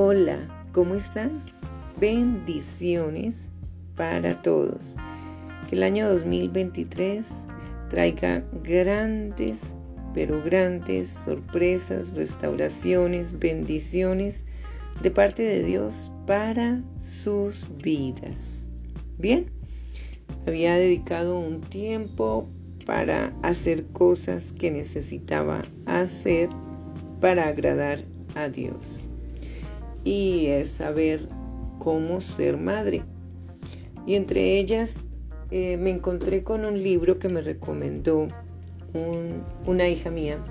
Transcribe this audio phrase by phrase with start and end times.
[0.00, 0.38] Hola,
[0.70, 1.42] ¿cómo están?
[1.98, 3.50] Bendiciones
[3.96, 4.94] para todos.
[5.68, 7.48] Que el año 2023
[7.90, 9.76] traiga grandes,
[10.14, 14.46] pero grandes sorpresas, restauraciones, bendiciones
[15.02, 18.62] de parte de Dios para sus vidas.
[19.18, 19.50] Bien,
[20.46, 22.48] había dedicado un tiempo
[22.86, 26.50] para hacer cosas que necesitaba hacer
[27.20, 28.04] para agradar
[28.36, 29.08] a Dios
[30.08, 31.28] y es saber
[31.78, 33.02] cómo ser madre.
[34.06, 35.02] Y entre ellas
[35.50, 38.26] eh, me encontré con un libro que me recomendó
[39.66, 40.42] una hija mía,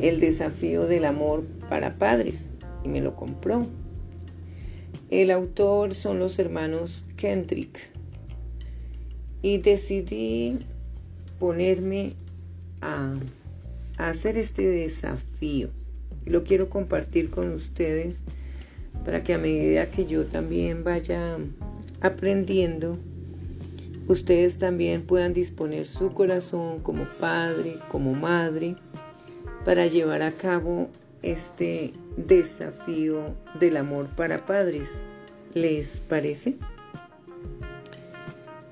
[0.00, 3.66] El desafío del amor para padres, y me lo compró.
[5.10, 7.90] El autor son los hermanos Kendrick.
[9.42, 10.58] Y decidí
[11.40, 12.12] ponerme
[12.80, 13.16] a
[13.98, 15.70] hacer este desafío
[16.26, 18.24] lo quiero compartir con ustedes
[19.04, 21.38] para que a medida que yo también vaya
[22.00, 22.98] aprendiendo,
[24.08, 28.76] ustedes también puedan disponer su corazón como padre, como madre,
[29.64, 30.88] para llevar a cabo
[31.22, 35.04] este desafío del amor para padres.
[35.54, 36.56] ¿Les parece?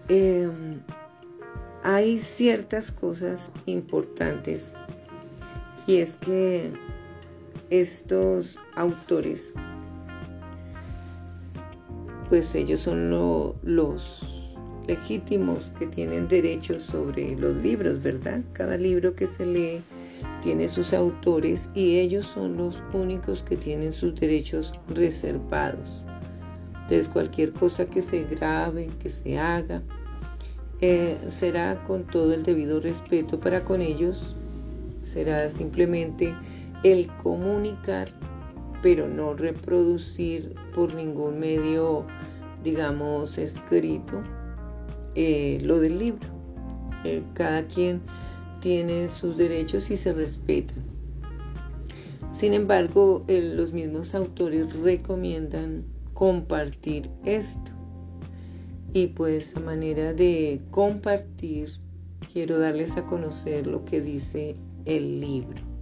[0.09, 0.81] Em,
[1.83, 4.73] hay ciertas cosas importantes
[5.87, 6.73] y es que
[7.81, 9.55] estos autores,
[12.29, 14.45] pues ellos son los
[14.87, 18.43] legítimos que tienen derechos sobre los libros, ¿verdad?
[18.53, 19.81] Cada libro que se lee
[20.43, 26.03] tiene sus autores y ellos son los únicos que tienen sus derechos reservados.
[26.83, 29.83] Entonces cualquier cosa que se grabe, que se haga,
[30.81, 34.37] eh, será con todo el debido respeto para con ellos,
[35.03, 36.35] será simplemente
[36.85, 38.11] el comunicar,
[38.83, 42.07] pero no reproducir por ningún medio,
[42.63, 44.23] digamos, escrito
[45.15, 46.29] eh, lo del libro.
[47.05, 48.03] Eh, cada quien
[48.61, 50.85] tiene sus derechos y se respetan.
[52.33, 57.73] Sin embargo, los mismos autores recomiendan compartir esto.
[58.93, 61.71] Y pues a manera de compartir,
[62.31, 65.74] quiero darles a conocer lo que dice el libro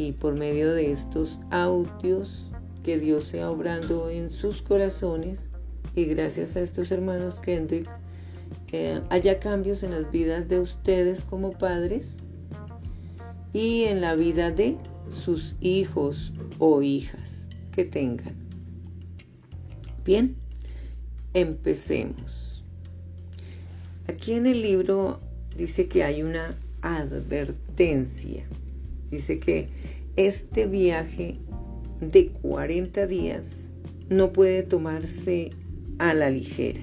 [0.00, 2.46] y por medio de estos audios
[2.82, 5.50] que Dios sea obrando en sus corazones
[5.94, 7.86] y gracias a estos hermanos Kendrick
[8.72, 12.16] eh, haya cambios en las vidas de ustedes como padres
[13.52, 14.78] y en la vida de
[15.10, 18.34] sus hijos o hijas que tengan.
[20.02, 20.34] Bien,
[21.34, 22.64] empecemos.
[24.08, 25.20] Aquí en el libro
[25.56, 28.46] dice que hay una advertencia.
[29.10, 29.68] Dice que
[30.16, 31.38] este viaje
[32.00, 33.72] de 40 días
[34.08, 35.50] no puede tomarse
[35.98, 36.80] a la ligera.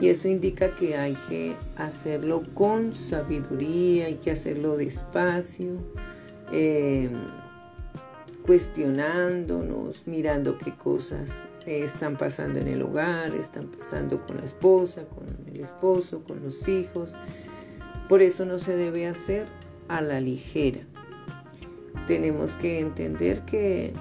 [0.00, 5.72] Y eso indica que hay que hacerlo con sabiduría, hay que hacerlo despacio,
[6.52, 7.10] eh,
[8.46, 15.26] cuestionándonos, mirando qué cosas están pasando en el hogar, están pasando con la esposa, con
[15.52, 17.16] el esposo, con los hijos.
[18.08, 19.46] Por eso no se debe hacer
[19.88, 20.80] a la ligera
[22.06, 23.92] tenemos que entender que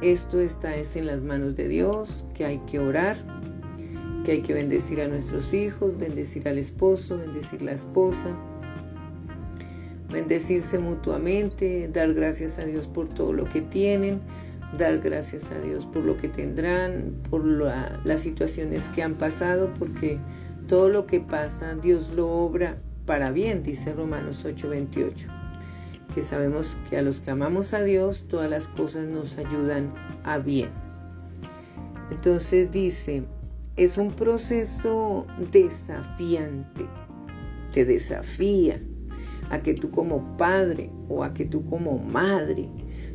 [0.00, 3.16] esto está es en las manos de Dios, que hay que orar,
[4.24, 8.28] que hay que bendecir a nuestros hijos, bendecir al esposo, bendecir la esposa,
[10.10, 14.20] bendecirse mutuamente, dar gracias a Dios por todo lo que tienen,
[14.76, 20.18] dar gracias a Dios por lo que tendrán, por las situaciones que han pasado, porque
[20.68, 25.37] todo lo que pasa Dios lo obra para bien, dice Romanos 8:28
[26.14, 29.92] que sabemos que a los que amamos a Dios todas las cosas nos ayudan
[30.24, 30.70] a bien.
[32.10, 33.24] Entonces dice,
[33.76, 36.86] es un proceso desafiante,
[37.72, 38.80] te desafía
[39.50, 42.68] a que tú como padre o a que tú como madre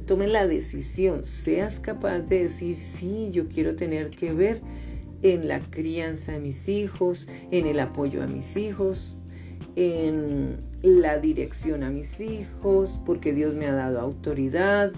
[0.06, 4.62] tomes la decisión, seas capaz de decir, sí, yo quiero tener que ver
[5.22, 9.16] en la crianza de mis hijos, en el apoyo a mis hijos,
[9.76, 14.92] en la dirección a mis hijos, porque Dios me ha dado autoridad,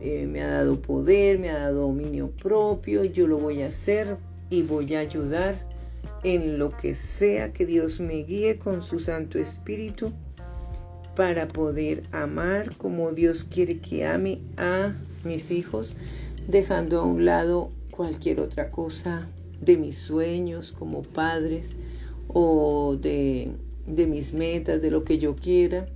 [0.00, 4.16] eh, me ha dado poder, me ha dado dominio propio, yo lo voy a hacer
[4.50, 5.56] y voy a ayudar
[6.22, 10.12] en lo que sea que Dios me guíe con su Santo Espíritu
[11.14, 15.96] para poder amar como Dios quiere que ame a mis hijos,
[16.46, 19.28] dejando a un lado cualquier otra cosa
[19.60, 21.74] de mis sueños como padres
[22.28, 23.50] o de
[23.86, 25.86] de mis metas, de lo que yo quiera,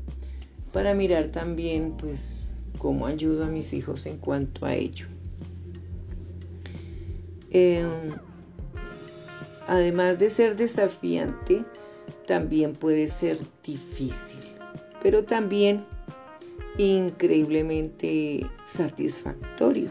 [0.73, 5.07] para mirar también pues cómo ayudo a mis hijos en cuanto a ello.
[7.51, 8.13] Em,
[9.67, 11.65] además de ser desafiante,
[12.27, 14.41] también puede ser difícil,
[15.03, 15.85] pero también
[16.79, 19.91] increíblemente satisfactorio.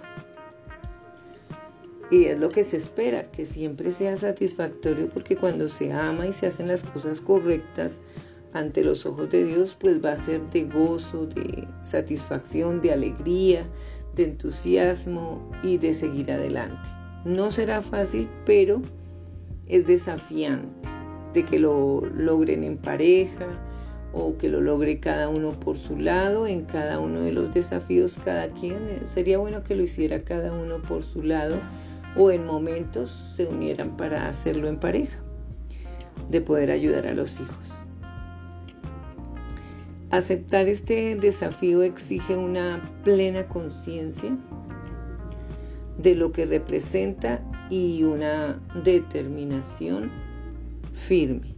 [2.11, 6.33] Y es lo que se espera, que siempre sea satisfactorio porque cuando se ama y
[6.33, 8.01] se hacen las cosas correctas
[8.53, 13.63] ante los ojos de Dios, pues va a ser de gozo, de satisfacción, de alegría,
[14.15, 16.89] de entusiasmo y de seguir adelante.
[17.25, 18.81] No será fácil, pero
[19.67, 20.89] es desafiante
[21.33, 23.45] de que lo logren en pareja
[24.13, 28.19] o que lo logre cada uno por su lado, en cada uno de los desafíos
[28.25, 28.79] cada quien.
[29.03, 31.57] Sería bueno que lo hiciera cada uno por su lado
[32.19, 35.17] o en momentos se unieran para hacerlo en pareja,
[36.29, 37.81] de poder ayudar a los hijos.
[40.11, 44.37] Aceptar este desafío exige una plena conciencia
[45.97, 50.11] de lo que representa y una determinación
[50.91, 51.55] firme.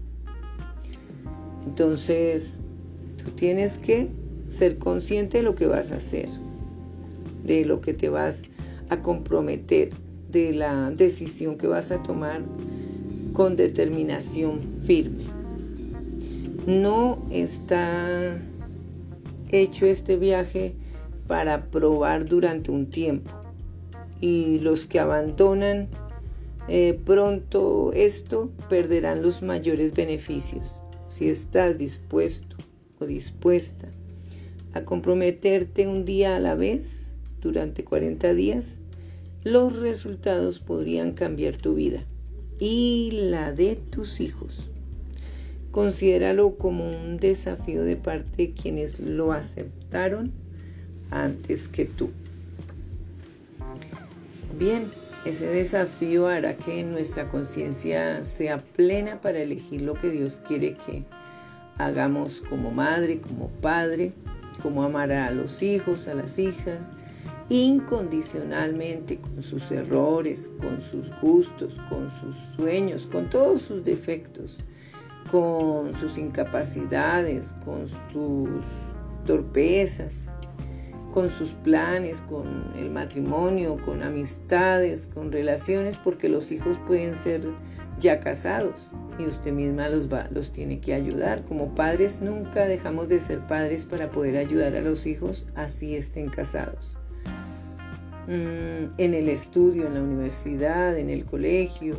[1.65, 2.61] Entonces,
[3.23, 4.11] tú tienes que
[4.49, 6.29] ser consciente de lo que vas a hacer,
[7.43, 8.43] de lo que te vas
[8.89, 9.89] a comprometer,
[10.31, 12.41] de la decisión que vas a tomar
[13.33, 15.25] con determinación firme.
[16.65, 18.37] No está
[19.51, 20.75] hecho este viaje
[21.27, 23.31] para probar durante un tiempo
[24.19, 25.87] y los que abandonan
[26.67, 30.63] eh, pronto esto perderán los mayores beneficios.
[31.07, 32.55] Si estás dispuesto
[32.99, 33.89] o dispuesta
[34.73, 38.81] a comprometerte un día a la vez durante 40 días,
[39.43, 42.03] los resultados podrían cambiar tu vida
[42.59, 44.69] y la de tus hijos.
[45.71, 50.31] Considéralo como un desafío de parte de quienes lo aceptaron
[51.09, 52.09] antes que tú.
[54.59, 54.89] Bien,
[55.25, 61.03] ese desafío hará que nuestra conciencia sea plena para elegir lo que Dios quiere que
[61.77, 64.13] hagamos como madre, como padre,
[64.61, 66.95] como amar a los hijos, a las hijas,
[67.51, 74.59] incondicionalmente con sus errores, con sus gustos, con sus sueños, con todos sus defectos,
[75.29, 78.63] con sus incapacidades, con sus
[79.25, 80.23] torpezas,
[81.13, 87.41] con sus planes, con el matrimonio, con amistades, con relaciones, porque los hijos pueden ser
[87.99, 88.89] ya casados
[89.19, 91.43] y usted misma los, va, los tiene que ayudar.
[91.43, 96.29] Como padres nunca dejamos de ser padres para poder ayudar a los hijos así estén
[96.29, 96.97] casados.
[98.27, 101.95] Mm, en el estudio, en la universidad, en el colegio,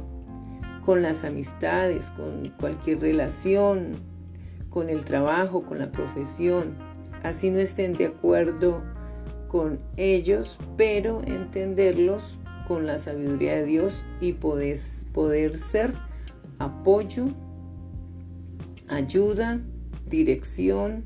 [0.85, 3.97] con las amistades, con cualquier relación,
[4.71, 6.77] con el trabajo, con la profesión.
[7.23, 8.83] Así no estén de acuerdo
[9.49, 14.79] con ellos, pero entenderlos con la sabiduría de Dios y poder,
[15.13, 15.93] poder ser
[16.59, 17.27] apoyo,
[18.89, 19.61] ayuda,
[20.07, 21.05] dirección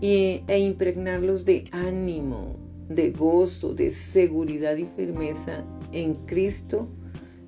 [0.00, 2.56] e impregnarlos de ánimo,
[2.90, 6.88] de gozo, de seguridad y firmeza en Cristo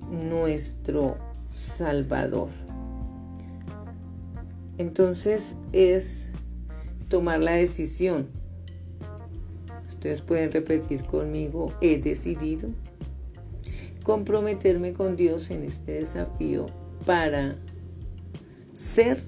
[0.09, 1.17] nuestro
[1.51, 2.47] Salvador.
[4.77, 6.29] Entonces es
[7.09, 8.27] tomar la decisión.
[9.89, 12.69] Ustedes pueden repetir conmigo, he decidido
[14.03, 16.65] comprometerme con Dios en este desafío
[17.05, 17.55] para
[18.73, 19.21] ser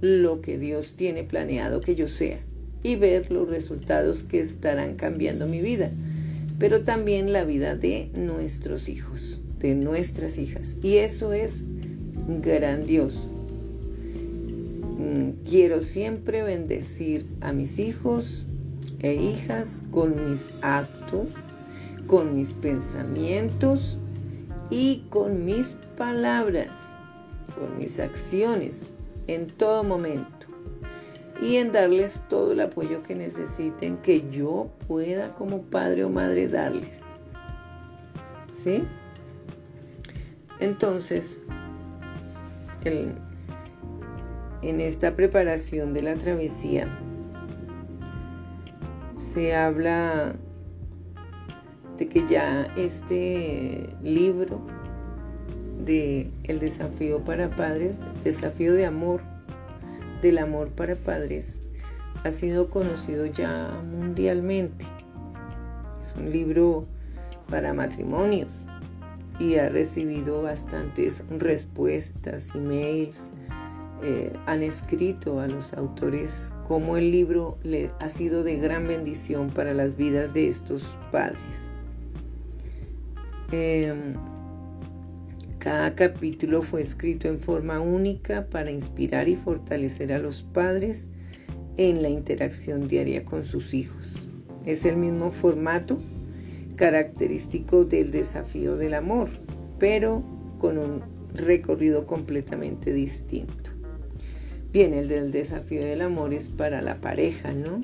[0.00, 2.43] lo que Dios tiene planeado que yo sea
[2.84, 5.90] y ver los resultados que estarán cambiando mi vida,
[6.58, 10.76] pero también la vida de nuestros hijos, de nuestras hijas.
[10.82, 11.64] Y eso es
[12.42, 13.26] grandioso.
[14.98, 18.46] Mm, quiero siempre bendecir a mis hijos
[19.00, 21.30] e hijas con mis actos,
[22.06, 23.98] con mis pensamientos
[24.70, 26.94] y con mis palabras,
[27.56, 28.90] con mis acciones
[29.26, 30.43] en todo momento
[31.40, 36.48] y en darles todo el apoyo que necesiten que yo pueda como padre o madre
[36.48, 37.12] darles.
[38.52, 38.84] ¿Sí?
[40.60, 41.42] Entonces,
[42.84, 46.88] en esta preparación de la travesía
[49.14, 50.34] se habla
[51.98, 54.60] de que ya este libro
[55.84, 59.20] de El desafío para padres, desafío de amor,
[60.24, 61.60] del amor para padres
[62.24, 64.86] ha sido conocido ya mundialmente.
[66.00, 66.86] Es un libro
[67.50, 68.48] para matrimonios
[69.38, 73.32] y ha recibido bastantes respuestas, emails,
[74.02, 79.50] eh, han escrito a los autores cómo el libro le ha sido de gran bendición
[79.50, 81.70] para las vidas de estos padres.
[83.52, 84.14] Em,
[85.64, 91.08] cada capítulo fue escrito en forma única para inspirar y fortalecer a los padres
[91.78, 94.28] en la interacción diaria con sus hijos.
[94.66, 95.98] Es el mismo formato
[96.76, 99.30] característico del desafío del amor,
[99.78, 100.22] pero
[100.58, 101.02] con un
[101.32, 103.70] recorrido completamente distinto.
[104.70, 107.80] Bien, el del desafío del amor es para la pareja, ¿no?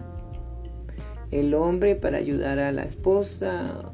[1.30, 3.90] El hombre para ayudar a la esposa,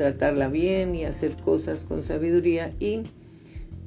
[0.00, 3.02] tratarla bien y hacer cosas con sabiduría y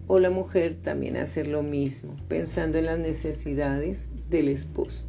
[0.06, 5.06] o la mujer también hacer lo mismo, pensando en las necesidades del esposo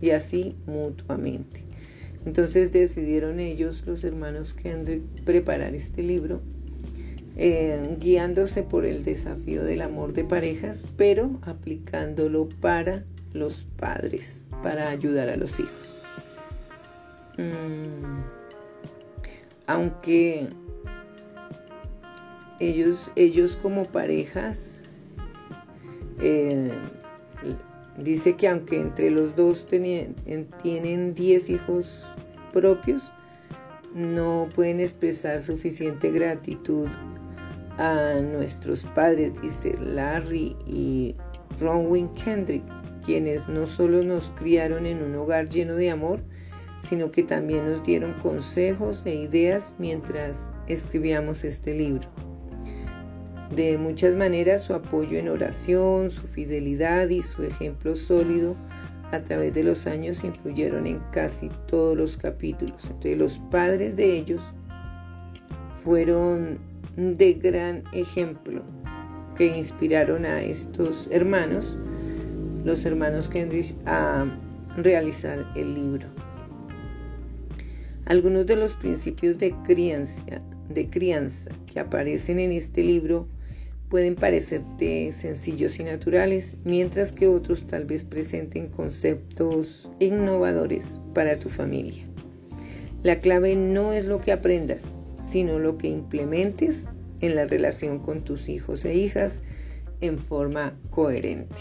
[0.00, 1.64] y así mutuamente.
[2.24, 6.40] Entonces decidieron ellos, los hermanos Kendrick, preparar este libro
[7.34, 14.90] eh, guiándose por el desafío del amor de parejas, pero aplicándolo para los padres, para
[14.90, 16.00] ayudar a los hijos.
[17.36, 18.35] Mm,
[19.66, 20.48] aunque
[22.60, 24.82] ellos, ellos como parejas,
[26.20, 26.72] eh,
[27.98, 32.06] dice que aunque entre los dos tienen 10 hijos
[32.52, 33.12] propios,
[33.94, 36.88] no pueden expresar suficiente gratitud
[37.78, 41.14] a nuestros padres, dice Larry y
[41.60, 42.64] Ronwin Kendrick,
[43.04, 46.20] quienes no solo nos criaron en un hogar lleno de amor,
[46.86, 52.08] sino que también nos dieron consejos e ideas mientras escribíamos este libro.
[53.54, 58.56] De muchas maneras su apoyo en oración, su fidelidad y su ejemplo sólido
[59.12, 62.84] a través de los años influyeron en casi todos los capítulos.
[62.84, 64.52] Entonces los padres de ellos
[65.84, 66.58] fueron
[66.96, 68.62] de gran ejemplo
[69.36, 71.78] que inspiraron a estos hermanos,
[72.64, 74.24] los hermanos Kendrick, a
[74.76, 76.08] realizar el libro.
[78.06, 83.26] Algunos de los principios de crianza, que aparecen en este libro
[83.88, 91.48] pueden parecerte sencillos y naturales, mientras que otros tal vez presenten conceptos innovadores para tu
[91.48, 92.04] familia.
[93.02, 98.22] La clave no es lo que aprendas, sino lo que implementes en la relación con
[98.22, 99.42] tus hijos e hijas
[100.00, 101.56] en forma coherente.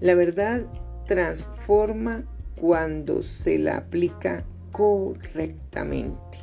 [0.00, 0.64] La verdad
[1.06, 2.24] transforma
[2.58, 6.38] cuando se la aplica correctamente.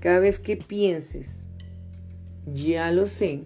[0.00, 1.46] Cada vez que pienses,
[2.52, 3.44] ya lo sé,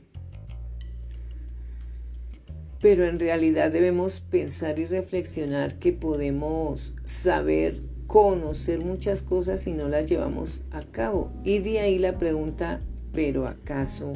[2.81, 9.89] pero en realidad debemos pensar y reflexionar que podemos saber conocer muchas cosas y no
[9.89, 11.33] las llevamos a cabo.
[11.45, 12.81] Y de ahí la pregunta,
[13.13, 14.13] ¿pero acaso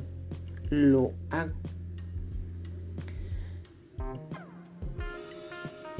[0.70, 1.54] lo hago?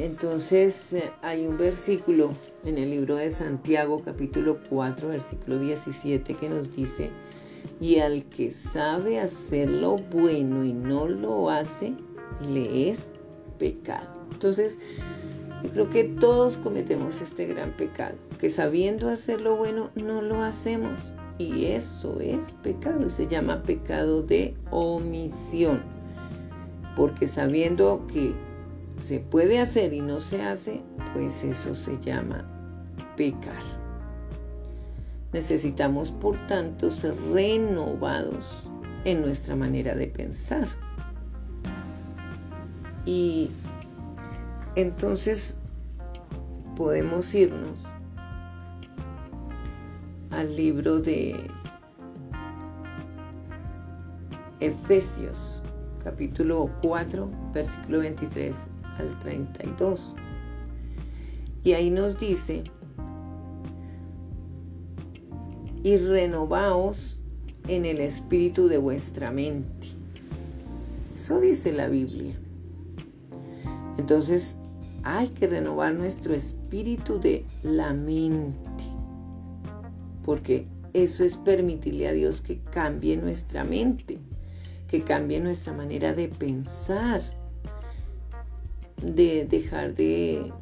[0.01, 2.31] Entonces eh, hay un versículo
[2.65, 7.11] en el libro de Santiago capítulo 4 versículo 17 que nos dice,
[7.81, 11.93] y al que sabe hacer lo bueno y no lo hace,
[12.51, 13.11] le es
[13.59, 14.09] pecado.
[14.33, 14.79] Entonces,
[15.63, 20.43] yo creo que todos cometemos este gran pecado, que sabiendo hacer lo bueno no lo
[20.43, 21.13] hacemos.
[21.37, 25.83] Y eso es pecado, se llama pecado de omisión.
[26.97, 28.35] Porque sabiendo que
[29.01, 30.83] se puede hacer y no se hace,
[31.15, 32.45] pues eso se llama
[33.17, 33.63] pecar.
[35.33, 38.69] Necesitamos, por tanto, ser renovados
[39.05, 40.69] en nuestra manera de pensar.
[43.07, 43.51] Y
[44.77, 45.57] entonces
[46.77, 47.85] podemos irnos
[50.31, 51.49] al libro de
[54.61, 55.63] Efesios,
[56.05, 58.69] capítulo 4, versículo 23
[59.01, 60.15] al 32.
[61.65, 62.65] Y ahí nos dice,
[65.83, 67.19] y renovaos
[67.69, 69.89] en el espíritu de vuestra mente.
[71.15, 72.35] Eso dice la Biblia.
[73.97, 74.59] Entonces
[75.03, 78.85] hay que renovar nuestro espíritu de la mente,
[80.25, 84.19] porque eso es permitirle a Dios que cambie nuestra mente,
[84.89, 87.23] que cambie nuestra manera de pensar,
[89.03, 90.53] de dejar de,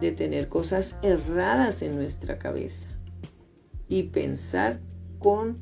[0.00, 2.88] de tener cosas erradas en nuestra cabeza
[3.88, 4.80] y pensar
[5.18, 5.58] con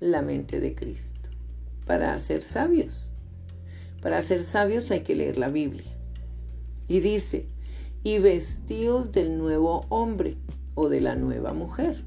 [0.00, 1.30] la mente de Cristo
[1.86, 3.10] para ser sabios.
[4.02, 5.90] Para ser sabios hay que leer la Biblia.
[6.88, 7.46] Y dice,
[8.02, 10.36] y vestidos del nuevo hombre
[10.74, 12.04] o de la nueva mujer,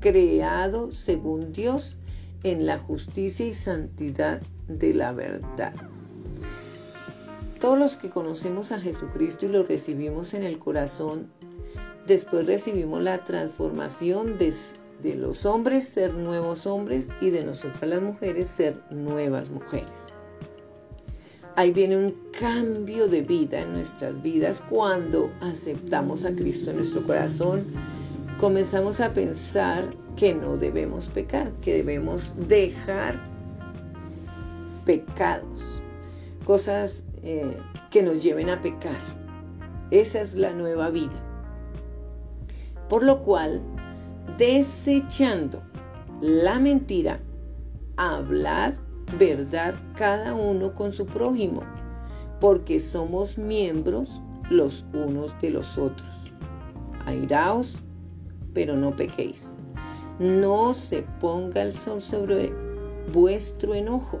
[0.00, 1.96] creado según Dios
[2.42, 5.74] en la justicia y santidad de la verdad.
[7.60, 11.30] Todos los que conocemos a Jesucristo y lo recibimos en el corazón,
[12.06, 14.54] después recibimos la transformación de,
[15.02, 20.14] de los hombres ser nuevos hombres y de nosotras las mujeres ser nuevas mujeres.
[21.56, 27.06] Ahí viene un cambio de vida en nuestras vidas cuando aceptamos a Cristo en nuestro
[27.06, 27.66] corazón.
[28.38, 33.20] Comenzamos a pensar que no debemos pecar, que debemos dejar
[34.86, 35.82] pecados,
[36.46, 37.56] cosas eh,
[37.90, 38.98] que nos lleven a pecar.
[39.90, 41.20] Esa es la nueva vida.
[42.88, 43.60] Por lo cual,
[44.36, 45.62] desechando
[46.20, 47.20] la mentira,
[47.96, 48.74] hablad
[49.18, 51.62] verdad cada uno con su prójimo,
[52.40, 56.10] porque somos miembros los unos de los otros.
[57.06, 57.78] Airaos,
[58.54, 59.56] pero no pequéis.
[60.18, 62.52] No se ponga el sol sobre
[63.12, 64.20] vuestro enojo,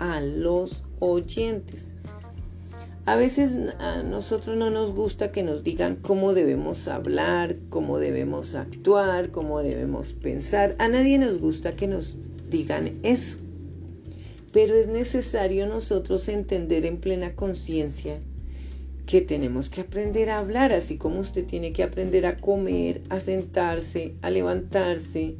[0.00, 1.94] a los oyentes.
[3.04, 8.54] A veces a nosotros no nos gusta que nos digan cómo debemos hablar, cómo debemos
[8.54, 10.74] actuar, cómo debemos pensar.
[10.78, 12.16] A nadie nos gusta que nos
[12.50, 13.36] digan eso.
[14.52, 18.20] Pero es necesario nosotros entender en plena conciencia
[19.06, 23.20] que tenemos que aprender a hablar, así como usted tiene que aprender a comer, a
[23.20, 25.34] sentarse, a levantarse,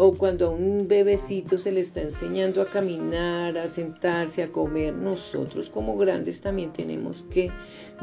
[0.00, 4.94] o cuando a un bebecito se le está enseñando a caminar, a sentarse, a comer,
[4.94, 7.50] nosotros como grandes también tenemos que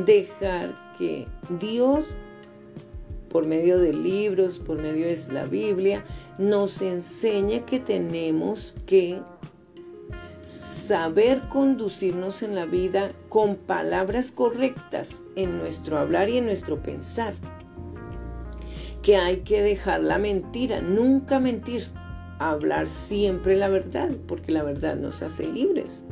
[0.05, 1.25] dejar que
[1.61, 2.07] Dios,
[3.29, 6.03] por medio de libros, por medio de la Biblia,
[6.37, 9.21] nos enseñe que tenemos que
[10.43, 17.33] saber conducirnos en la vida con palabras correctas en nuestro hablar y en nuestro pensar
[19.05, 21.85] que hay que dejar la mentira, nunca mentir,
[22.39, 26.07] hablar siempre la verdad, porque la verdad nos hace libres.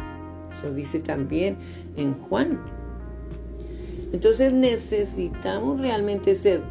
[0.51, 1.57] Eso dice también
[1.97, 2.61] en Juan.
[4.11, 6.61] Entonces necesitamos realmente ser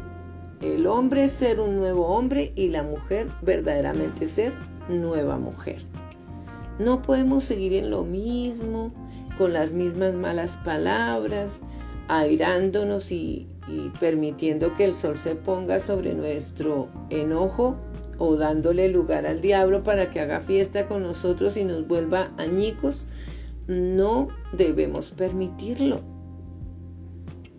[0.61, 4.53] el hombre ser un nuevo hombre y la mujer verdaderamente ser
[4.87, 5.81] nueva mujer.
[6.79, 8.93] No podemos seguir en lo mismo,
[9.37, 11.61] con las mismas malas palabras,
[12.07, 17.77] airándonos y, y permitiendo que el sol se ponga sobre nuestro enojo
[18.17, 23.05] o dándole lugar al diablo para que haga fiesta con nosotros y nos vuelva añicos,
[23.67, 26.01] no debemos permitirlo.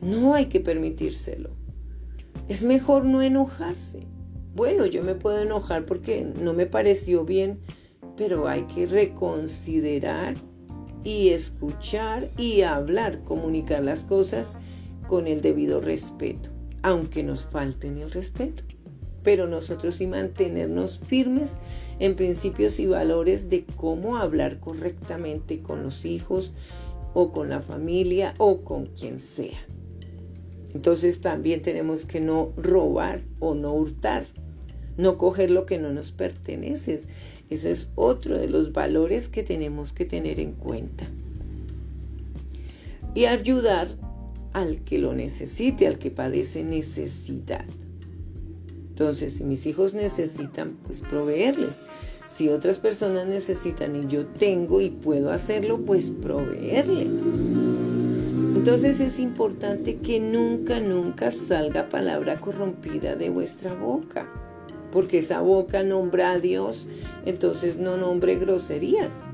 [0.00, 1.50] No hay que permitírselo.
[2.48, 4.06] Es mejor no enojarse.
[4.54, 7.58] Bueno, yo me puedo enojar porque no me pareció bien,
[8.16, 10.36] pero hay que reconsiderar
[11.02, 14.58] y escuchar y hablar, comunicar las cosas
[15.08, 16.50] con el debido respeto,
[16.82, 18.62] aunque nos falten el respeto.
[19.22, 21.58] Pero nosotros sí mantenernos firmes
[21.98, 26.52] en principios y valores de cómo hablar correctamente con los hijos
[27.14, 29.58] o con la familia o con quien sea.
[30.74, 34.26] Entonces también tenemos que no robar o no hurtar,
[34.96, 37.00] no coger lo que no nos pertenece.
[37.48, 41.06] Ese es otro de los valores que tenemos que tener en cuenta.
[43.14, 43.88] Y ayudar
[44.54, 47.64] al que lo necesite, al que padece necesidad.
[48.88, 51.82] Entonces, si mis hijos necesitan, pues proveerles.
[52.28, 57.08] Si otras personas necesitan y yo tengo y puedo hacerlo, pues proveerle.
[58.56, 64.26] Entonces es importante que nunca, nunca salga palabra corrompida de vuestra boca,
[64.90, 66.86] porque esa boca nombra a Dios,
[67.26, 69.26] entonces no nombre groserías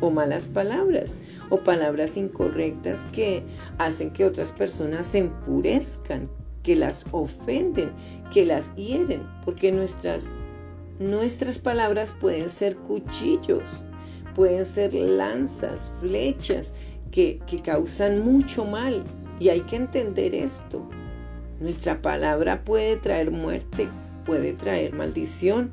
[0.00, 3.42] o malas palabras o palabras incorrectas que
[3.78, 6.28] hacen que otras personas se enfurezcan,
[6.62, 7.90] que las ofenden,
[8.32, 10.34] que las hieren, porque nuestras,
[10.98, 13.62] nuestras palabras pueden ser cuchillos,
[14.34, 16.74] pueden ser lanzas, flechas
[17.10, 19.04] que, que causan mucho mal
[19.40, 20.86] y hay que entender esto.
[21.60, 23.88] Nuestra palabra puede traer muerte,
[24.24, 25.70] puede traer maldición,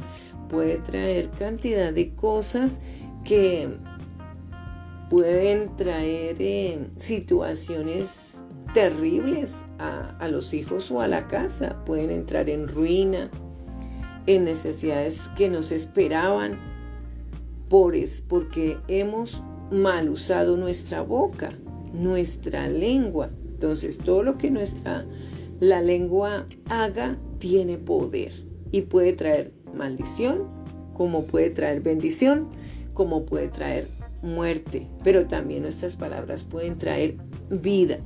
[0.49, 2.79] puede traer cantidad de cosas
[3.23, 3.69] que
[5.09, 12.67] pueden traer eh, situaciones terribles a, los hijos o a la casa, pueden entrar en
[12.67, 13.29] ruina,
[14.27, 16.57] en necesidades que nos esperaban,
[17.69, 17.95] por
[18.27, 19.41] porque hemos
[19.71, 21.51] mal usado nuestra boca.
[21.93, 23.29] nuestra lengua.
[23.53, 25.05] Entonces, todo lo que nuestra
[25.61, 28.33] la lengua haga tiene poder
[28.71, 30.43] y puede traer maldición,
[30.93, 32.49] como puede traer bendición,
[32.93, 33.87] como puede traer
[34.25, 37.15] muerte, pero también nuestras palabras pueden traer
[37.49, 37.99] vida.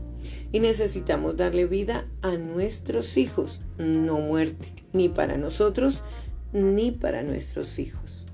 [0.52, 6.04] Y necesitamos darle vida a nuestros hijos, no muerte, ni para nosotros,
[6.54, 8.26] ni para nuestros hijos.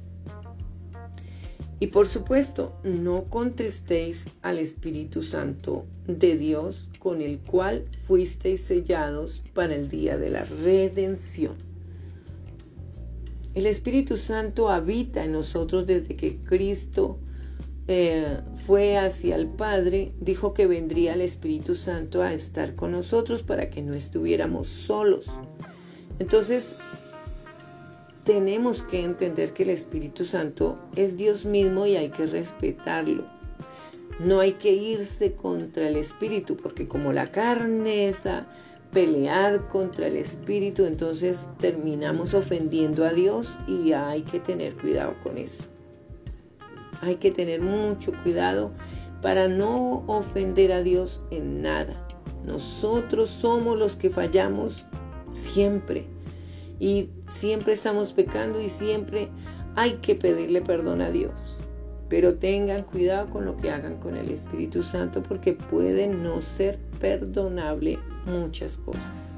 [1.80, 9.44] Y por supuesto, no contristéis al Espíritu Santo de Dios, con el cual fuisteis sellados
[9.54, 11.56] para el día de la redención.
[13.54, 17.20] El Espíritu Santo habita en nosotros desde que Cristo
[17.88, 23.44] eh, fue hacia el Padre, dijo que vendría el Espíritu Santo a estar con nosotros
[23.44, 25.28] para que no estuviéramos solos.
[26.18, 26.78] Entonces,
[28.24, 33.26] tenemos que entender que el Espíritu Santo es Dios mismo y hay que respetarlo.
[34.20, 38.48] No hay que irse contra el Espíritu, porque como la carne es a
[38.92, 45.38] pelear contra el Espíritu, entonces terminamos ofendiendo a Dios y hay que tener cuidado con
[45.38, 45.75] eso.
[47.06, 48.72] Hay que tener mucho cuidado
[49.22, 51.94] para no ofender a Dios en nada.
[52.48, 54.86] Nosotros somos los que fallamos
[55.28, 56.08] siempre
[56.80, 59.30] y siempre estamos pecando y siempre
[59.76, 61.62] hay que pedirle perdón a Dios.
[62.10, 66.80] Pero tengan cuidado con lo que hagan con el Espíritu Santo porque puede no ser
[67.00, 69.32] perdonable muchas cosas.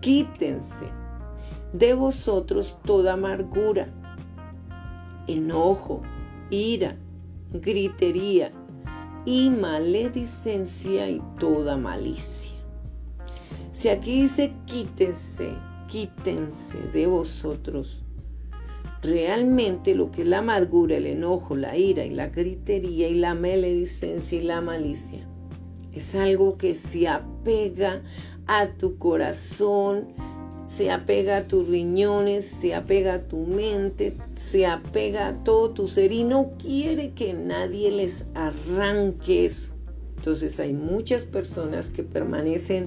[0.00, 0.86] Quítense
[1.72, 3.88] de vosotros toda amargura,
[5.26, 6.02] enojo,
[6.50, 6.96] ira,
[7.52, 8.52] gritería
[9.24, 12.56] y maledicencia y toda malicia.
[13.72, 15.52] Si aquí dice quítense,
[15.88, 18.04] quítense de vosotros.
[19.02, 23.34] Realmente lo que es la amargura, el enojo, la ira y la gritería y la
[23.34, 25.26] maledicencia y la malicia
[25.92, 28.02] es algo que se apega
[28.46, 30.08] a tu corazón,
[30.70, 35.88] se apega a tus riñones, se apega a tu mente, se apega a todo tu
[35.88, 39.72] ser y no quiere que nadie les arranque eso.
[40.18, 42.86] Entonces hay muchas personas que permanecen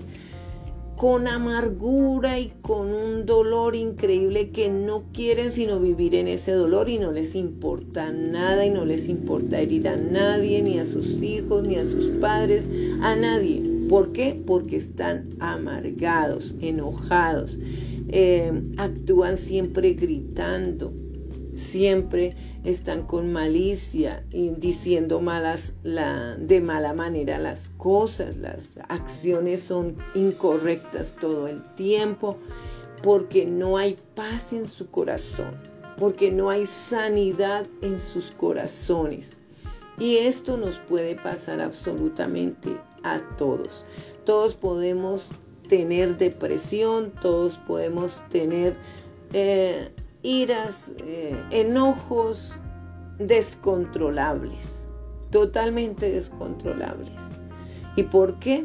[0.95, 6.87] con amargura y con un dolor increíble que no quieren sino vivir en ese dolor
[6.87, 11.21] y no les importa nada y no les importa herir a nadie, ni a sus
[11.21, 13.72] hijos, ni a sus padres, a nadie.
[13.93, 14.41] ¿Por qué?
[14.47, 17.59] Porque están amargados, enojados,
[18.07, 20.91] eh, actúan siempre gritando,
[21.53, 22.31] siempre
[22.63, 29.95] están con malicia y diciendo malas la, de mala manera las cosas, las acciones son
[30.15, 32.39] incorrectas todo el tiempo,
[33.03, 35.53] porque no hay paz en su corazón,
[35.99, 39.39] porque no hay sanidad en sus corazones.
[39.99, 43.85] Y esto nos puede pasar absolutamente a todos.
[44.25, 45.27] Todos podemos
[45.67, 48.75] tener depresión, todos podemos tener
[49.33, 52.53] eh, iras, eh, enojos
[53.19, 54.87] descontrolables,
[55.31, 57.31] totalmente descontrolables.
[57.95, 58.63] ¿Y por qué?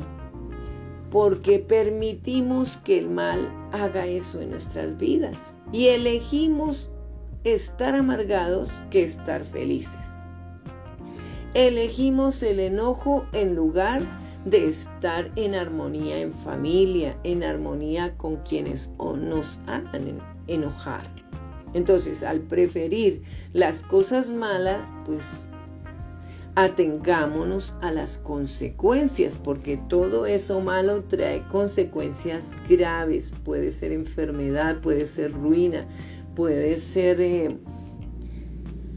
[1.10, 6.90] Porque permitimos que el mal haga eso en nuestras vidas y elegimos
[7.44, 10.22] estar amargados que estar felices.
[11.54, 18.90] Elegimos el enojo en lugar de estar en armonía en familia, en armonía con quienes
[18.98, 21.02] nos hagan enojar.
[21.74, 25.48] Entonces, al preferir las cosas malas, pues
[26.54, 33.32] atengámonos a las consecuencias, porque todo eso malo trae consecuencias graves.
[33.44, 35.86] Puede ser enfermedad, puede ser ruina,
[36.34, 37.56] puede ser eh,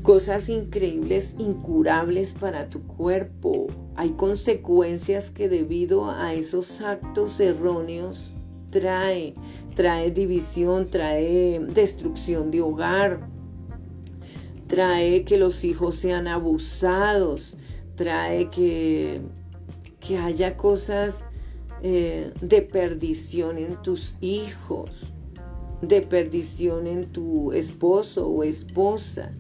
[0.02, 3.68] cosas increíbles, incurables para tu cuerpo.
[3.96, 8.34] Hay consecuencias que debido a esos actos erróneos
[8.70, 9.34] trae
[9.76, 13.28] trae división, trae destrucción de hogar,
[14.68, 17.56] trae que los hijos sean abusados,
[17.96, 19.22] trae que,
[20.00, 21.30] que haya cosas
[21.82, 25.12] eh, de perdición en tus hijos,
[25.82, 29.32] de perdición en tu esposo o esposa.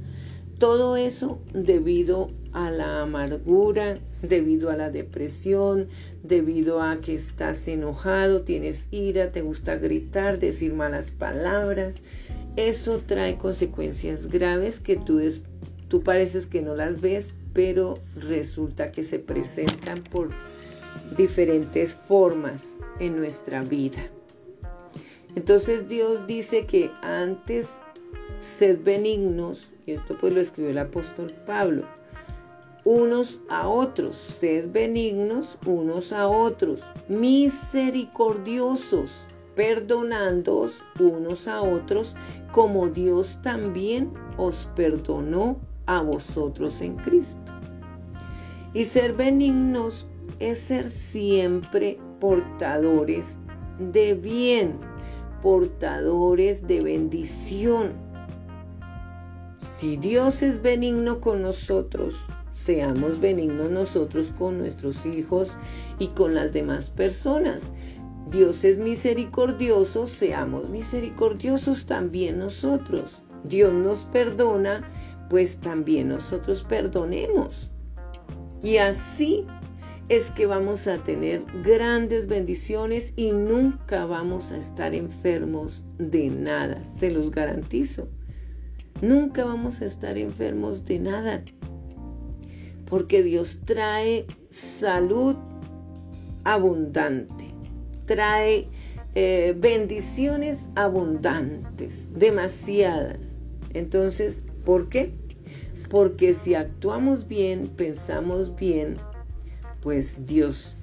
[0.59, 5.87] Todo eso debido a la amargura, debido a la depresión,
[6.23, 12.01] debido a que estás enojado, tienes ira, te gusta gritar, decir malas palabras.
[12.55, 15.21] Eso trae consecuencias graves que tú,
[15.87, 20.29] tú pareces que no las ves, pero resulta que se presentan por
[21.17, 24.01] diferentes formas en nuestra vida.
[25.35, 27.81] Entonces Dios dice que antes
[28.35, 31.85] sed benignos, y esto pues lo escribió el apóstol Pablo,
[32.83, 42.15] unos a otros, sed benignos unos a otros, misericordiosos, perdonándoos unos a otros,
[42.51, 47.51] como Dios también os perdonó a vosotros en Cristo.
[48.73, 50.07] Y ser benignos
[50.39, 53.39] es ser siempre portadores
[53.91, 54.79] de bien,
[55.41, 57.91] portadores de bendición.
[59.59, 62.15] Si Dios es benigno con nosotros,
[62.61, 65.57] seamos benignos nosotros con nuestros hijos
[65.97, 67.73] y con las demás personas.
[68.29, 73.23] Dios es misericordioso, seamos misericordiosos también nosotros.
[73.45, 74.87] Dios nos perdona,
[75.27, 77.71] pues también nosotros perdonemos.
[78.61, 79.47] Y así
[80.07, 86.85] es que vamos a tener grandes bendiciones y nunca vamos a estar enfermos de nada,
[86.85, 88.07] se los garantizo.
[89.01, 91.43] Nunca vamos a estar enfermos de nada,
[92.91, 95.37] porque Dios trae salud
[96.43, 97.45] abundante,
[98.05, 98.67] trae
[99.15, 103.39] eh, bendiciones abundantes, demasiadas.
[103.73, 105.13] Entonces, ¿por qué?
[105.89, 108.97] Porque si actuamos bien, pensamos bien,
[109.81, 110.75] pues Dios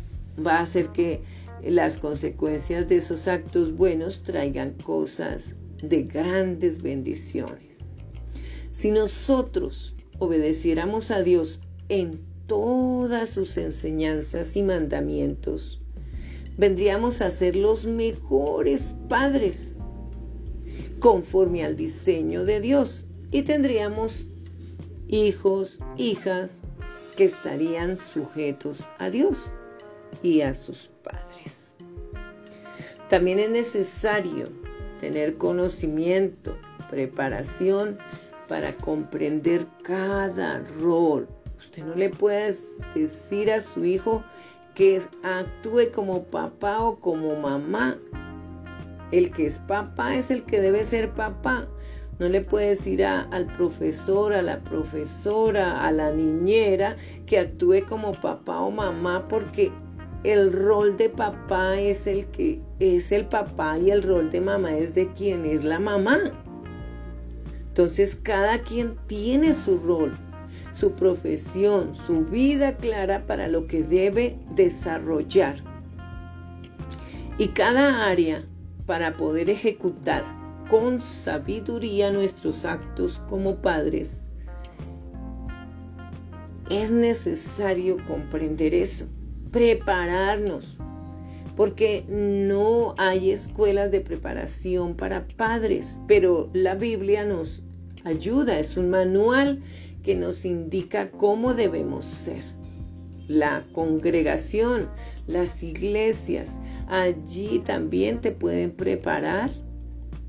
[0.45, 1.21] va a hacer que
[1.63, 7.85] las consecuencias de esos actos buenos traigan cosas de grandes bendiciones.
[8.73, 15.81] Si nosotros obedeciéramos a Dios en todas sus enseñanzas y mandamientos,
[16.57, 19.77] vendríamos a ser los mejores padres
[20.99, 24.27] conforme al diseño de Dios y tendríamos
[25.07, 26.63] hijos, hijas
[27.17, 29.51] que estarían sujetos a Dios
[30.23, 31.77] y a sus padres.
[33.09, 34.49] También es necesario
[35.01, 36.57] tener conocimiento,
[36.91, 37.99] preparación
[38.49, 41.29] para comprender cada rol.
[41.59, 42.55] Usted no le puede
[42.95, 44.23] decir a su hijo
[44.75, 47.99] que actúe como papá o como mamá.
[49.11, 51.67] El que es papá es el que debe ser papá.
[52.19, 58.13] No le puede decir al profesor, a la profesora, a la niñera que actúe como
[58.13, 59.73] papá o mamá porque
[60.25, 64.77] el rol de papá es el que es el papá y el rol de mamá
[64.77, 66.19] es de quien es la mamá.
[67.69, 70.13] Entonces cada quien tiene su rol,
[70.73, 75.57] su profesión, su vida clara para lo que debe desarrollar.
[77.39, 78.45] Y cada área
[78.87, 80.25] para poder ejecutar
[80.71, 84.29] con sabiduría nuestros actos como padres.
[86.71, 89.07] Es necesario comprender eso,
[89.51, 90.77] prepararnos,
[91.57, 97.63] porque no hay escuelas de preparación para padres, pero la Biblia nos
[98.05, 99.61] ayuda, es un manual
[100.09, 102.43] que nos indica cómo debemos ser.
[103.27, 104.89] La congregación,
[105.27, 109.51] las iglesias, allí también te pueden preparar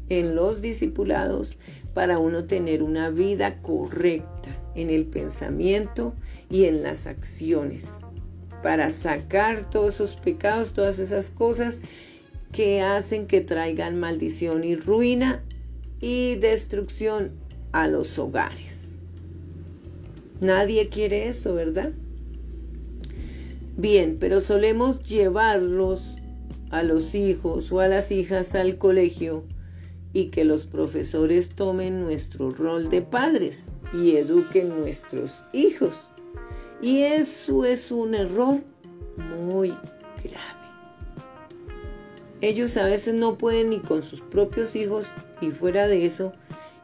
[0.10, 1.58] en los discipulados
[1.94, 6.14] para uno tener una vida correcta en el pensamiento
[6.50, 8.02] y en las acciones,
[8.62, 11.82] para sacar todos esos pecados, todas esas cosas
[12.52, 15.42] que hacen que traigan maldición y ruina
[16.02, 17.32] y destrucción
[17.72, 18.79] a los hogares.
[20.42, 21.92] Nadie quiere eso, ¿verdad?
[23.78, 26.16] Bien, pero solemos llevarlos
[26.70, 29.44] a los hijos o a las hijas al colegio
[30.14, 36.10] y que los profesores tomen nuestro rol de padres y eduquen nuestros hijos.
[36.82, 38.60] Y eso es un error
[39.48, 39.70] muy
[40.24, 40.60] grave.
[42.42, 45.08] Ellos a veces no pueden ni con sus propios hijos
[45.42, 46.32] y fuera de eso,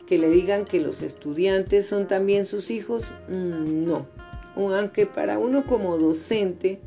[0.06, 4.06] que le digan que los estudiantes son también sus hijos, mm, no.
[4.56, 6.80] Aunque para uno como docente,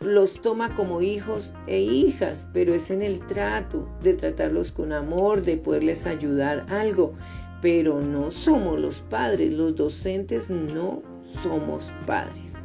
[0.00, 5.42] los toma como hijos e hijas, pero es en el trato, de tratarlos con amor,
[5.42, 7.12] de poderles ayudar algo.
[7.60, 11.02] Pero no somos los padres, los docentes no
[11.42, 12.64] somos padres.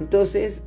[0.00, 0.64] Entonces,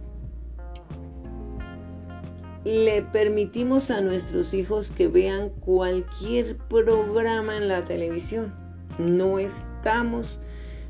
[2.70, 8.54] le permitimos a nuestros hijos que vean cualquier programa en la televisión.
[9.00, 10.38] No estamos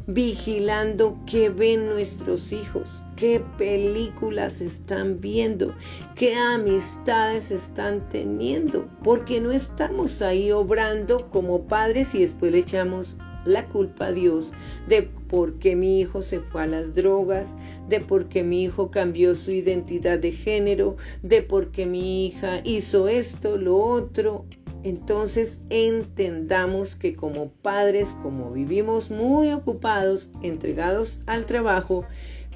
[0.08, 5.74] vigilando qué ven nuestros hijos, qué películas están viendo,
[6.16, 13.16] qué amistades están teniendo, porque no estamos ahí obrando como padres y después le echamos
[13.46, 14.52] la culpa a Dios
[14.88, 17.56] de por qué mi hijo se fue a las drogas,
[17.88, 22.62] de por qué mi hijo cambió su identidad de género, de por qué mi hija
[22.66, 24.46] hizo esto, lo otro.
[24.84, 32.06] Entonces entendamos que como padres, como vivimos muy ocupados, entregados al trabajo,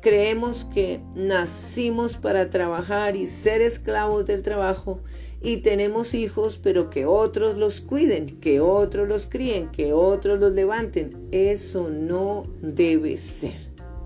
[0.02, 5.00] creemos que nacimos para trabajar y ser esclavos del trabajo
[5.46, 10.54] y tenemos hijos, pero que otros los cuiden, que otros los críen, que otros los
[10.54, 11.28] levanten.
[11.32, 13.58] Eso no debe ser.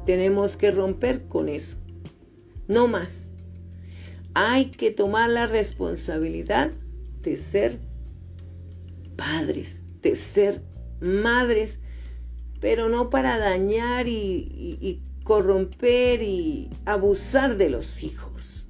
[0.08, 1.78] Tenemos que romper con eso.
[2.68, 3.30] No más.
[4.34, 6.72] Hay que tomar la responsabilidad
[7.22, 7.80] de ser
[9.16, 10.64] padres, de ser
[11.02, 11.82] madres,
[12.60, 18.67] pero no para dañar y, corromper y abusar de los hijos.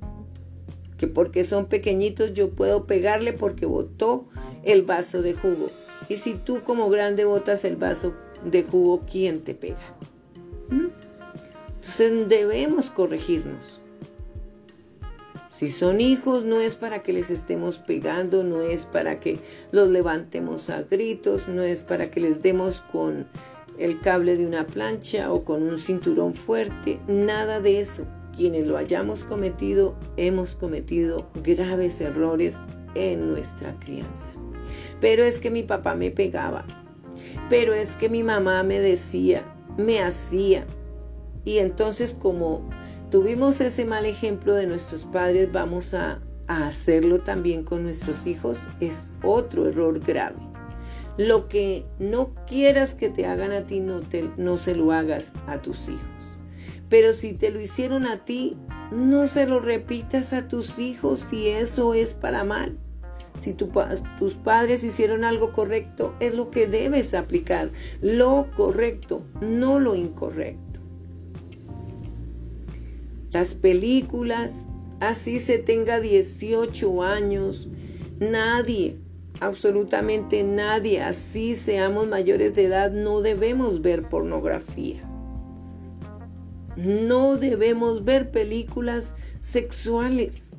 [0.98, 4.28] Que porque son pequeñitos yo puedo pegarle porque botó
[4.64, 5.68] el vaso de jugo.
[6.10, 9.78] Y si tú como grande botas el vaso de jugo, ¿quién te pega?
[10.70, 10.88] ¿Mm?
[11.76, 13.82] Entonces debemos corregirnos.
[15.58, 19.40] Si son hijos, no es para que les estemos pegando, no es para que
[19.72, 23.26] los levantemos a gritos, no es para que les demos con
[23.80, 28.06] el cable de una plancha o con un cinturón fuerte, nada de eso.
[28.38, 34.30] Quienes lo hayamos cometido, hemos cometido graves errores en nuestra crianza.
[35.02, 36.64] Pero es que mi papá me pegaba,
[37.50, 39.44] pero es que mi mamá me decía,
[39.78, 40.66] me hacía.
[41.46, 42.62] Y entonces como
[43.10, 49.14] tuvimos ese mal ejemplo de nuestros padres, vamos a, hacerlo también con nuestros hijos, es
[49.22, 50.38] otro error grave.
[51.18, 55.34] Lo que no quieras que te hagan a ti, no, te, no se lo hagas
[55.48, 56.17] a tus hijos.
[56.90, 58.56] Pero si te lo hicieron a ti,
[58.92, 62.78] no se lo repitas a tus hijos si eso es para mal.
[63.38, 67.70] Si tus padres hicieron algo correcto, es lo que debes aplicar.
[68.02, 70.68] Lo correcto, no lo incorrecto
[73.32, 74.68] las películas,
[75.00, 77.68] así se tenga 18 años,
[78.20, 78.98] nadie,
[79.42, 85.07] absolutamente nadie, así seamos mayores de edad, no debemos ver pornografía.
[86.78, 90.52] No debemos ver películas sexuales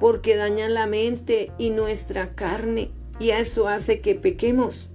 [0.00, 4.90] porque dañan la mente y nuestra carne y eso hace que pequemos.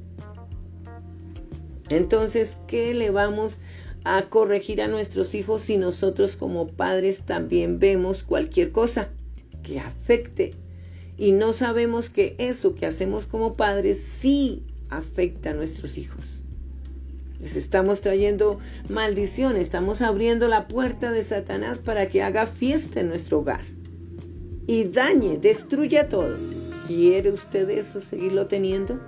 [1.90, 3.62] Entonces, ¿qué le vamos
[4.04, 9.10] a corregir a nuestros hijos si nosotros como padres también vemos cualquier cosa
[9.64, 10.54] que afecte
[11.18, 16.42] y no sabemos que eso que hacemos como padres sí afecta a nuestros hijos.
[17.40, 23.10] Les estamos trayendo maldición, estamos abriendo la puerta de Satanás para que haga fiesta en
[23.10, 23.62] nuestro hogar
[24.68, 26.38] y dañe, destruya todo.
[26.86, 29.00] ¿Quiere usted eso, seguirlo teniendo?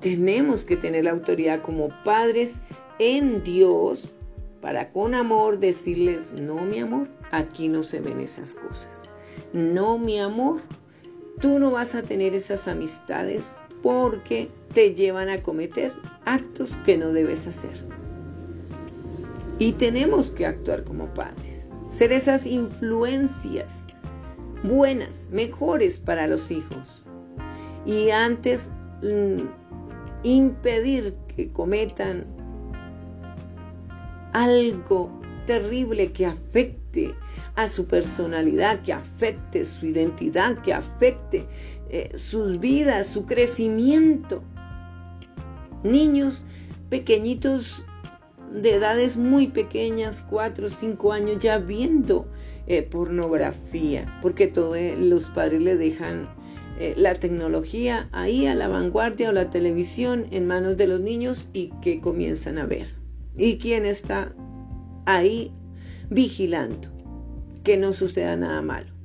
[0.00, 2.62] Tenemos que tener la autoridad como padres
[2.98, 4.10] en Dios
[4.60, 9.12] para con amor decirles, no mi amor, aquí no se ven esas cosas.
[9.52, 10.60] No mi amor,
[11.40, 15.92] tú no vas a tener esas amistades porque te llevan a cometer
[16.24, 17.72] actos que no debes hacer.
[19.58, 23.86] Y tenemos que actuar como padres, ser esas influencias
[24.62, 27.02] buenas, mejores para los hijos.
[27.86, 28.70] Y antes
[29.02, 29.46] mm,
[30.24, 32.26] impedir que cometan
[34.32, 35.10] algo
[35.46, 37.14] terrible que afecte
[37.54, 41.46] a su personalidad, que afecte su identidad, que afecte
[41.90, 44.42] eh, sus vidas, su crecimiento.
[45.82, 46.44] Niños
[46.88, 47.84] pequeñitos
[48.52, 52.26] de edades muy pequeñas, 4 o 5 años, ya viendo
[52.66, 56.28] eh, pornografía, porque todos eh, los padres le dejan
[56.96, 61.72] la tecnología ahí a la vanguardia o la televisión en manos de los niños y
[61.80, 62.88] que comienzan a ver
[63.36, 64.34] y quién está
[65.04, 65.52] ahí
[66.10, 66.88] vigilando
[67.64, 68.95] que no suceda nada malo.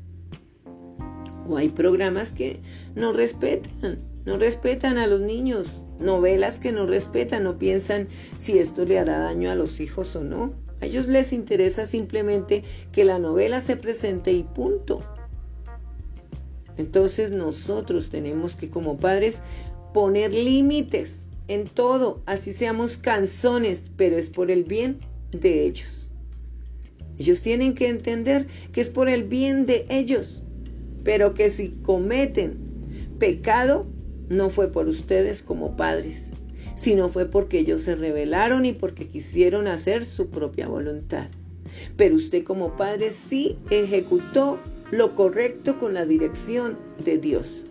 [1.47, 2.59] O hay programas que
[2.95, 8.85] no respetan, no respetan a los niños, novelas que no respetan, no piensan si esto
[8.85, 10.53] le hará daño a los hijos o no.
[10.81, 15.01] A ellos les interesa simplemente que la novela se presente y punto.
[16.77, 19.43] Entonces nosotros tenemos que como padres
[19.93, 24.99] poner límites en todo, así seamos canzones, pero es por el bien
[25.31, 26.09] de ellos.
[27.17, 30.43] Ellos tienen que entender que es por el bien de ellos,
[31.03, 32.57] pero que si cometen
[33.19, 33.85] pecado,
[34.29, 36.31] no fue por ustedes como padres,
[36.75, 41.27] sino fue porque ellos se rebelaron y porque quisieron hacer su propia voluntad.
[41.97, 44.59] Pero usted como padre sí ejecutó
[44.91, 47.63] lo correcto con la dirección de Dios.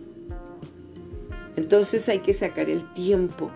[1.55, 3.51] Entonces hay que sacar el tiempo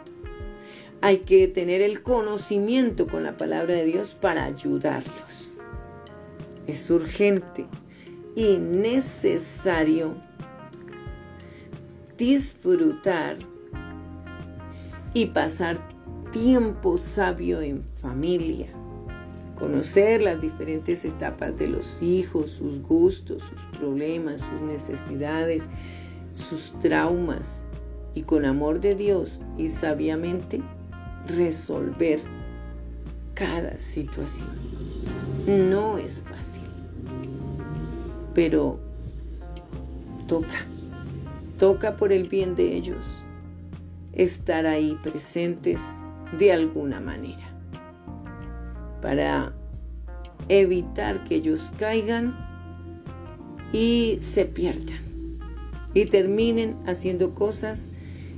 [1.05, 5.51] hay que tener el conocimiento con la palabra de Dios para ayudarlos.
[6.65, 7.67] Es urgente
[8.35, 10.15] y necesario
[12.17, 13.37] disfrutar
[15.13, 15.77] y pasar
[16.31, 18.67] tiempo sabio en familia,
[19.57, 25.69] conocer las diferentes etapas de los hijos, sus gustos, sus problemas, sus necesidades,
[26.33, 27.61] sus traumas
[28.13, 30.61] y con amor de Dios y sabiamente
[31.27, 32.19] resolver
[33.33, 34.49] cada situación.
[35.45, 36.54] No es fácil,
[38.35, 38.77] pero
[40.27, 40.67] toca,
[41.57, 43.23] toca por el bien de ellos
[44.13, 46.03] estar ahí presentes
[46.37, 47.51] de alguna manera
[49.01, 49.53] para
[50.49, 52.35] evitar que ellos caigan
[53.73, 54.99] y se pierdan
[55.93, 57.91] y terminen haciendo cosas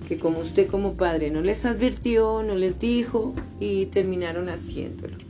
[0.07, 5.26] que como usted como padre no les advirtió, no les dijo y terminaron haciéndolo.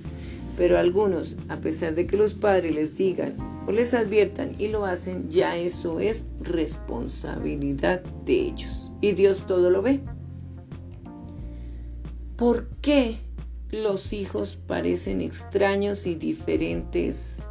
[0.58, 3.38] Pero algunos, a pesar de que los padres les digan
[3.68, 8.92] o les adviertan y lo hacen, ya eso es responsabilidad de ellos.
[9.00, 10.02] Y Dios todo lo ve.
[12.38, 13.18] ¿Por qué
[13.70, 17.46] los hijos parecen extraños y diferentes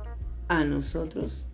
[0.49, 1.47] a nosotros?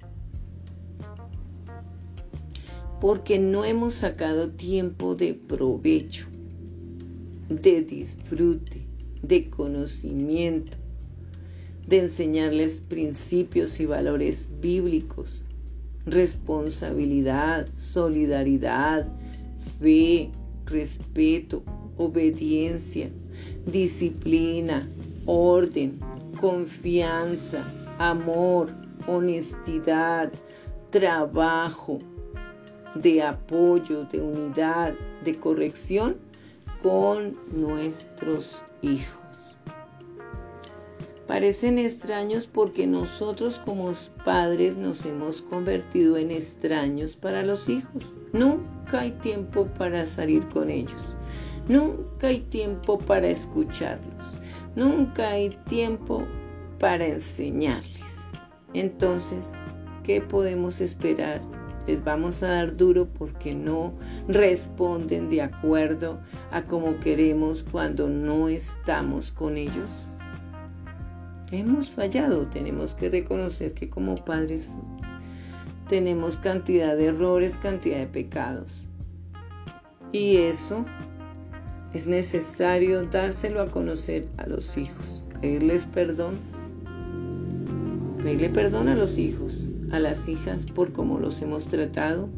[2.98, 6.28] Porque no hemos sacado tiempo de provecho,
[7.50, 8.86] de disfrute,
[9.22, 10.81] de conocimiento,
[11.86, 15.42] de enseñarles principios y valores bíblicos,
[16.06, 19.06] responsabilidad, solidaridad,
[19.80, 20.30] fe,
[20.66, 21.62] respeto,
[21.96, 23.10] obediencia,
[23.66, 24.88] disciplina,
[25.26, 25.98] orden,
[26.40, 27.64] confianza,
[27.98, 28.70] amor,
[29.06, 30.32] honestidad,
[30.90, 31.98] trabajo,
[32.94, 36.16] de apoyo, de unidad, de corrección
[36.82, 39.21] con nuestros hijos.
[41.26, 43.92] Parecen extraños porque nosotros como
[44.24, 48.12] padres nos hemos convertido en extraños para los hijos.
[48.32, 51.16] Nunca hay tiempo para salir con ellos.
[51.68, 54.32] Nunca hay tiempo para escucharlos.
[54.74, 56.24] Nunca hay tiempo
[56.80, 58.32] para enseñarles.
[58.74, 59.54] Entonces,
[60.02, 61.40] ¿qué podemos esperar?
[61.86, 63.92] Les vamos a dar duro porque no
[64.28, 66.20] responden de acuerdo
[66.50, 70.06] a como queremos cuando no estamos con ellos.
[71.52, 74.68] Hemos fallado, tenemos que reconocer que como padres
[75.86, 78.86] tenemos cantidad de errores, cantidad de pecados.
[80.12, 80.86] Y eso
[81.92, 86.36] es necesario dárselo a conocer a los hijos, pedirles perdón,
[88.22, 92.30] pedirle perdón a los hijos, a las hijas por cómo los hemos tratado,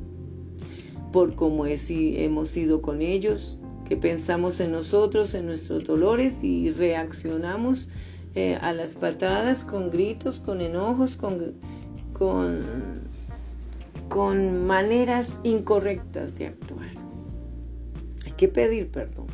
[1.12, 7.88] por cómo hemos ido con ellos, que pensamos en nosotros, en nuestros dolores y reaccionamos
[8.34, 11.54] eh, a las patadas con gritos, con enojos, con,
[12.12, 12.62] con,
[14.08, 16.90] con maneras incorrectas de actuar.
[18.24, 19.26] Hay que pedir perdón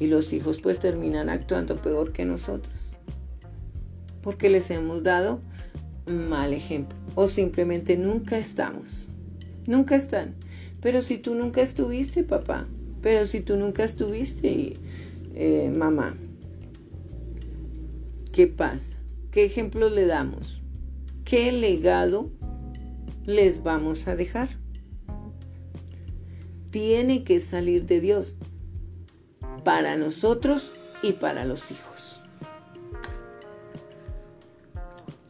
[0.00, 2.74] y los hijos pues terminan actuando peor que nosotros
[4.22, 5.40] porque les hemos dado
[6.10, 9.06] mal ejemplo o simplemente nunca estamos
[9.66, 10.34] nunca están
[10.80, 12.66] pero si tú nunca estuviste papá
[13.02, 14.76] pero si tú nunca estuviste
[15.34, 16.16] eh, mamá
[18.32, 18.98] ¿qué pasa?
[19.30, 20.60] ¿qué ejemplo le damos?
[21.24, 22.30] ¿qué legado
[23.24, 24.48] les vamos a dejar?
[26.70, 28.36] tiene que salir de Dios
[29.64, 30.72] para nosotros
[31.02, 32.22] y para los hijos.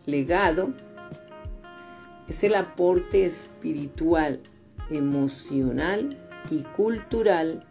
[0.07, 0.73] Legado
[2.29, 4.41] es el aporte espiritual,
[4.91, 6.17] emocional
[6.51, 7.65] y cultural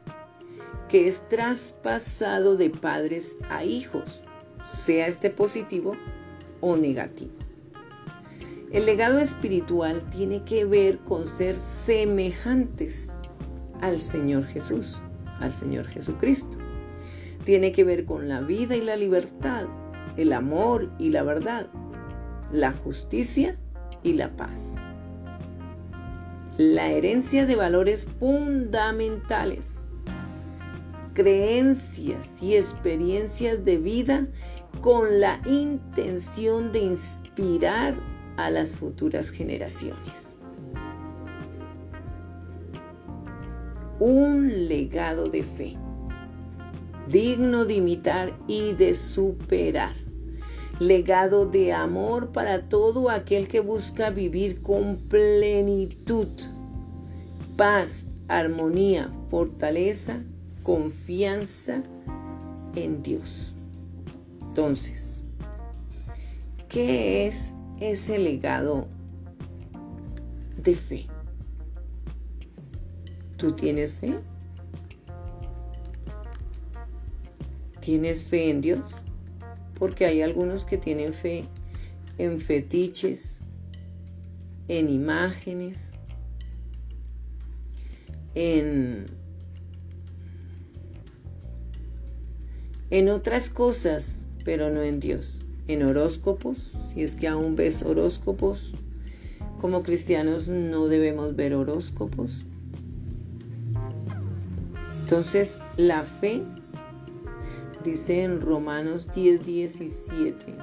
[0.88, 4.24] que es traspasado de padres a hijos,
[4.74, 5.93] sea este positivo
[6.61, 7.34] o negativo.
[8.72, 13.15] El legado espiritual tiene que ver con ser semejantes
[13.82, 15.01] al Señor Jesús
[15.39, 16.57] al Señor Jesucristo.
[17.45, 19.65] Tiene que ver con la vida y la libertad,
[20.17, 21.67] el amor y la verdad,
[22.51, 23.57] la justicia
[24.03, 24.76] y la paz.
[26.57, 29.82] La herencia de valores fundamentales,
[31.13, 34.28] creencias y experiencias de vida
[34.82, 37.95] con la intención de inspirar
[38.38, 40.39] a las futuras generaciones.
[43.99, 45.76] un legado de fe,
[47.09, 49.93] digno de imitar y de superar.
[50.80, 56.30] Legado de amor para todo aquel que busca vivir con plenitud,
[57.57, 60.24] paz, armonía, fortaleza,
[60.63, 61.84] confianza
[62.76, 63.53] en Dios.
[64.50, 65.24] Entonces,
[66.70, 68.88] ¿qué es ese legado
[70.58, 71.06] de fe?
[73.38, 74.20] ¿Tú tienes fe?
[77.80, 79.06] ¿Tienes fe en Dios?
[79.76, 81.47] Porque hay algunos que tienen fe
[82.18, 83.41] en fetiches,
[84.68, 85.93] en imágenes,
[88.34, 89.06] en,
[92.89, 95.39] en otras cosas, pero no en Dios.
[95.68, 98.74] En horóscopos, si es que aún ves horóscopos.
[99.62, 102.43] Como cristianos no debemos ver horóscopos.
[105.02, 106.41] Entonces, la fe,
[107.84, 110.56] dice en Romanos 10, 17,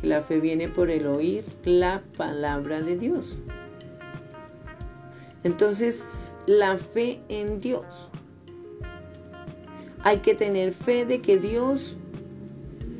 [0.00, 3.38] que la fe viene por el oír la palabra de Dios.
[5.44, 8.10] Entonces, la fe en Dios.
[10.04, 11.98] Hay que tener fe de que Dios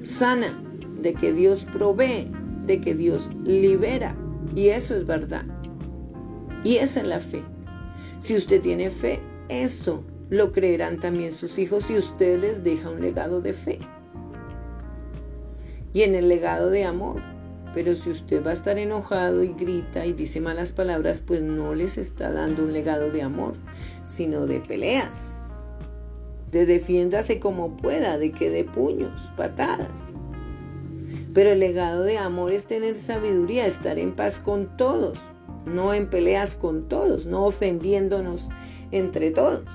[0.06, 0.58] sana,
[1.00, 2.30] de que Dios provee,
[2.64, 4.14] de que Dios libera.
[4.54, 5.44] Y eso es verdad.
[6.64, 7.42] Y esa es la fe.
[8.20, 13.00] Si usted tiene fe, eso lo creerán también sus hijos si usted les deja un
[13.00, 13.78] legado de fe.
[15.92, 17.22] Y en el legado de amor.
[17.74, 21.74] Pero si usted va a estar enojado y grita y dice malas palabras, pues no
[21.74, 23.52] les está dando un legado de amor,
[24.06, 25.35] sino de peleas.
[26.50, 30.12] De defiéndase como pueda, de que de puños, patadas.
[31.34, 35.18] Pero el legado de amor es tener sabiduría, estar en paz con todos,
[35.66, 38.48] no en peleas con todos, no ofendiéndonos
[38.90, 39.68] entre todos.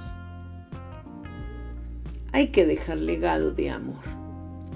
[2.31, 4.01] Hay que dejar legado de amor.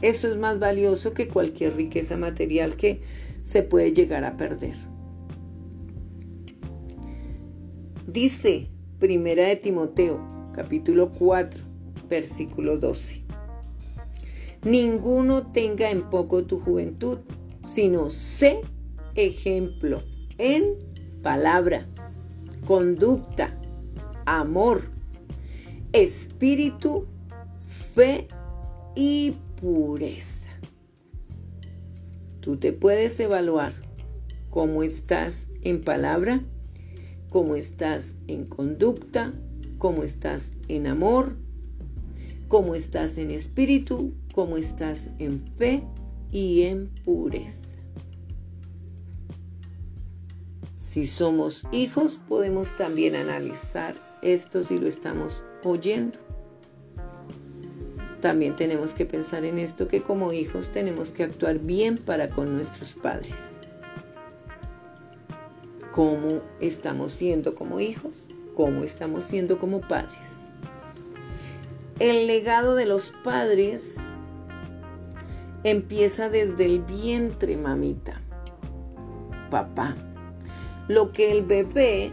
[0.02, 3.02] Eso es más valioso que cualquier riqueza material que
[3.42, 4.76] se puede llegar a perder.
[8.06, 8.70] Dice
[9.00, 10.20] Primera de Timoteo,
[10.54, 11.65] capítulo 4,
[12.08, 13.24] versículo 12.
[14.64, 17.20] Ninguno tenga en poco tu juventud,
[17.66, 18.62] sino sé
[19.16, 20.02] ejemplo
[20.38, 20.76] en
[21.22, 21.86] palabra,
[22.66, 23.56] conducta,
[24.26, 24.82] amor,
[25.94, 27.06] espíritu,
[27.68, 28.28] fe
[28.96, 30.50] y pureza.
[32.42, 33.74] Tú te puedes evaluar
[34.50, 36.42] cómo estás en palabra,
[37.30, 39.34] cómo estás en conducta,
[39.78, 41.36] cómo estás en amor,
[42.56, 45.84] cómo estás en espíritu, cómo estás en fe
[46.32, 47.78] y en pureza.
[50.78, 56.18] Si somos hijos, podemos también analizar esto si lo estamos oyendo
[58.22, 62.56] también tenemos que pensar en esto que como hijos tenemos que actuar bien para con
[62.56, 63.54] nuestros padres.
[65.92, 68.24] ¿Cómo estamos siendo como hijos?
[68.56, 70.45] ¿Cómo estamos siendo como padres?
[72.00, 74.18] El legado de los padres
[75.64, 78.22] empieza desde el vientre, mamita,
[79.50, 79.96] papá.
[80.90, 82.12] Lo que el bebé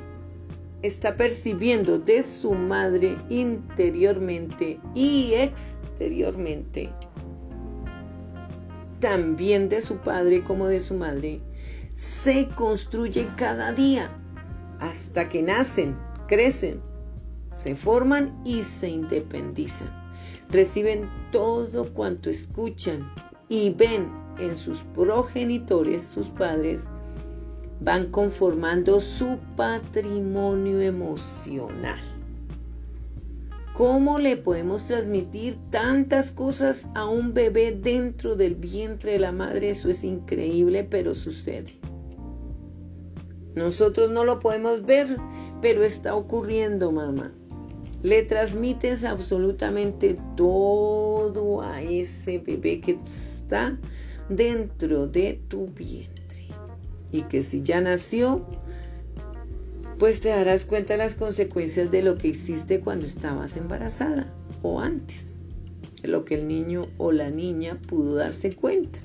[0.82, 6.88] está percibiendo de su madre interiormente y exteriormente,
[9.00, 11.40] también de su padre como de su madre,
[11.96, 14.12] se construye cada día
[14.78, 15.96] hasta que nacen,
[16.28, 16.80] crecen,
[17.52, 19.90] se forman y se independizan.
[20.50, 23.10] Reciben todo cuanto escuchan
[23.48, 26.88] y ven en sus progenitores, sus padres,
[27.80, 31.98] van conformando su patrimonio emocional.
[33.74, 39.70] ¿Cómo le podemos transmitir tantas cosas a un bebé dentro del vientre de la madre?
[39.70, 41.80] Eso es increíble, pero sucede.
[43.54, 45.16] Nosotros no lo podemos ver,
[45.62, 47.32] pero está ocurriendo, mamá.
[48.02, 53.78] Le transmites absolutamente todo a ese bebé que está
[54.28, 56.48] dentro de tu vientre
[57.12, 58.44] y que si ya nació,
[59.98, 64.32] pues te darás cuenta de las consecuencias de lo que hiciste cuando estabas embarazada
[64.62, 65.36] o antes,
[66.02, 68.98] de lo que el niño o la niña pudo darse cuenta.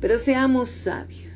[0.00, 1.35] Pero seamos sabios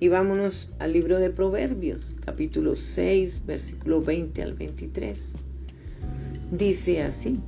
[0.00, 5.36] y vámonos al libro de Proverbios, capítulo 6, versículo 20 al 23.
[6.52, 7.38] Dice así,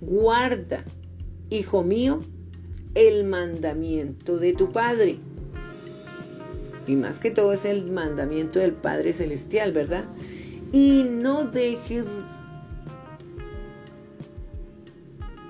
[0.00, 0.82] guarda,
[1.50, 2.22] hijo mío,
[2.94, 5.18] el mandamiento de tu Padre.
[6.86, 10.04] Y más que todo es el mandamiento del Padre Celestial, ¿verdad?
[10.72, 12.06] Y no dejes,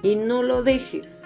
[0.02, 1.22] y no lo dejes.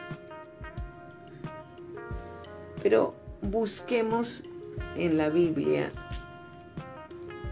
[2.82, 4.44] Pero busquemos
[4.96, 5.90] en la Biblia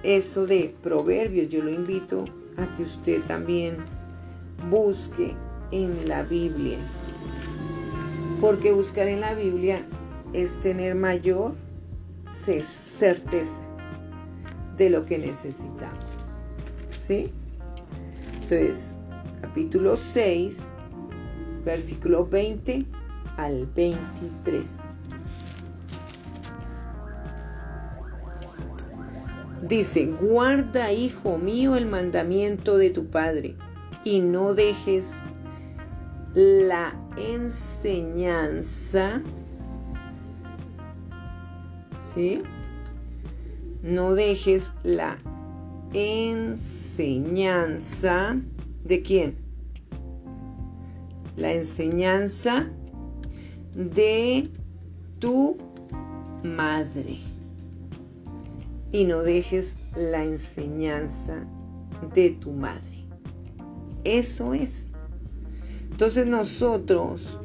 [0.03, 1.49] eso de proverbios.
[1.49, 2.25] Yo lo invito
[2.57, 3.77] a que usted también
[4.71, 5.35] busque
[5.71, 6.79] en la Biblia
[8.41, 9.83] porque buscar en la Biblia
[10.35, 11.55] es tener mayor
[12.27, 13.61] certeza
[14.77, 16.05] de lo que necesitamos.
[17.07, 17.33] ¿Sí?
[18.35, 18.99] Entonces,
[19.41, 20.73] capítulo 6,
[21.65, 22.85] versículo 20
[23.39, 24.91] al 23.
[29.67, 33.57] Dice, guarda, hijo mío, el mandamiento de tu Padre
[34.05, 35.23] y no dejes
[36.35, 38.53] la enseñanza,
[42.13, 42.43] ¿sí?
[43.83, 45.17] No dejes la
[45.95, 47.17] enseñanza
[48.85, 49.35] de quién?
[51.39, 52.67] La enseñanza
[53.75, 54.51] de
[55.21, 55.57] tu
[56.43, 57.34] madre.
[58.95, 61.45] Y no dejes la enseñanza
[62.15, 63.05] de tu madre.
[64.05, 64.93] Eso es.
[65.91, 67.41] Entonces nosotros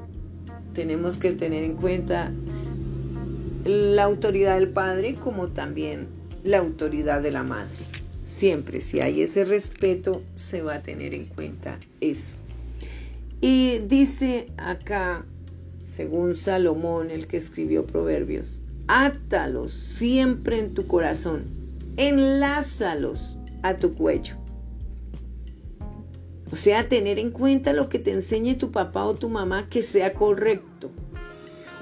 [0.76, 2.32] tenemos que tener en cuenta
[3.66, 6.06] la autoridad del padre como también
[6.44, 7.80] la autoridad de la madre.
[8.24, 12.36] Siempre si hay ese respeto se va a tener en cuenta eso.
[13.42, 15.26] Y dice acá
[15.84, 18.62] según Salomón, el que escribió Proverbios.
[18.92, 21.44] Átalos siempre en tu corazón,
[21.96, 24.34] enlázalos a tu cuello.
[26.52, 29.84] O sea, tener en cuenta lo que te enseñe tu papá o tu mamá que
[29.84, 30.90] sea correcto.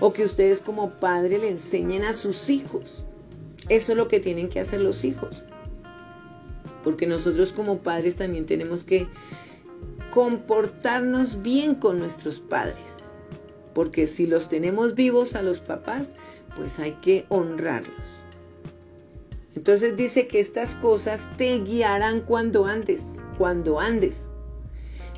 [0.02, 3.06] O que ustedes como padre le enseñen a sus hijos.
[3.70, 5.46] Eso es lo que tienen que hacer los hijos.
[6.84, 9.08] Porque nosotros como padres también tenemos que
[10.12, 13.08] comportarnos bien con nuestros padres
[13.78, 16.16] porque si los tenemos vivos a los papás,
[16.58, 17.94] pues hay que honrarlos.
[19.56, 24.30] Entonces dice que estas cosas te guiarán cuando andes, cuando andes.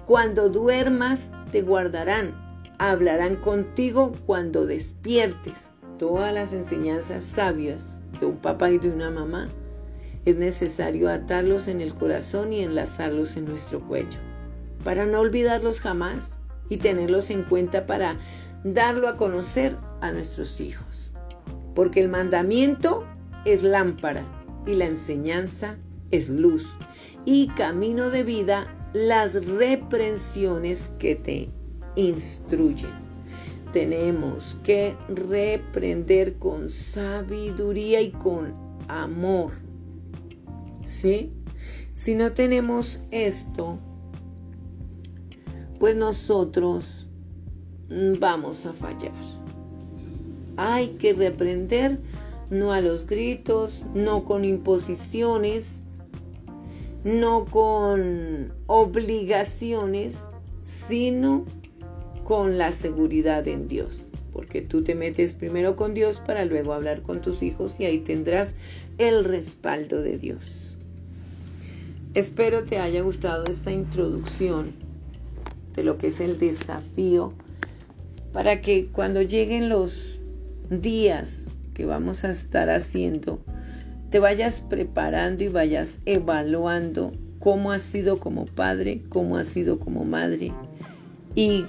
[0.05, 2.33] Cuando duermas, te guardarán.
[2.77, 5.71] Hablarán contigo cuando despiertes.
[5.97, 9.49] Todas las enseñanzas sabias de un papá y de una mamá
[10.25, 14.19] es necesario atarlos en el corazón y enlazarlos en nuestro cuello,
[14.83, 16.37] para no olvidarlos jamás
[16.69, 18.17] y tenerlos en cuenta para
[18.63, 21.08] darlo a conocer a nuestros hijos.
[21.75, 23.05] Porque el mandamiento
[23.45, 24.23] es lámpara
[24.65, 25.77] y la enseñanza
[26.11, 26.67] es luz
[27.25, 31.49] y camino de vida las reprensiones que te
[31.95, 32.91] instruyen.
[33.71, 38.53] Tenemos que reprender con sabiduría y con
[38.87, 39.51] amor.
[40.85, 41.31] ¿Sí?
[41.93, 43.77] Si no tenemos esto,
[45.79, 47.07] pues nosotros
[48.19, 49.13] vamos a fallar.
[50.61, 51.99] Hay que reprender
[52.49, 55.85] no a los gritos, no con imposiciones,
[57.05, 60.27] no con obligaciones,
[60.61, 61.45] sino
[62.25, 64.05] con la seguridad en Dios.
[64.33, 67.99] Porque tú te metes primero con Dios para luego hablar con tus hijos y ahí
[67.99, 68.55] tendrás
[68.97, 70.75] el respaldo de Dios.
[72.15, 74.73] Espero te haya gustado esta introducción
[75.73, 77.31] de lo que es el desafío
[78.33, 80.18] para que cuando lleguen los
[80.69, 83.39] días que vamos a estar haciendo,
[84.09, 90.03] te vayas preparando y vayas evaluando cómo has sido como padre, cómo has sido como
[90.03, 90.51] madre
[91.35, 91.65] y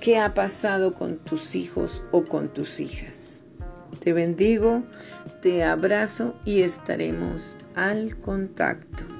[0.00, 3.42] qué ha pasado con tus hijos o con tus hijas.
[4.00, 4.82] Te bendigo,
[5.42, 9.17] te abrazo y estaremos al contacto.